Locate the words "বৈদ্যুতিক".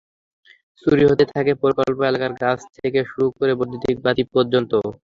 3.59-3.95